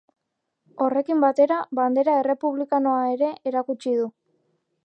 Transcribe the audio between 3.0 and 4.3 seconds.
ere erakutsi du.